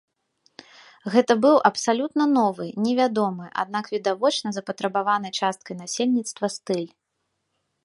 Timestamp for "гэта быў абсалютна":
1.15-2.25